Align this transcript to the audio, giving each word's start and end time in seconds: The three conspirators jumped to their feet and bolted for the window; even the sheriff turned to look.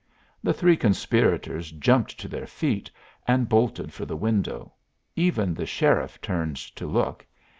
The 0.41 0.51
three 0.51 0.77
conspirators 0.77 1.69
jumped 1.73 2.19
to 2.19 2.27
their 2.27 2.47
feet 2.47 2.89
and 3.27 3.47
bolted 3.47 3.93
for 3.93 4.03
the 4.03 4.17
window; 4.17 4.73
even 5.15 5.53
the 5.53 5.67
sheriff 5.67 6.19
turned 6.21 6.55
to 6.57 6.87
look. 6.87 7.23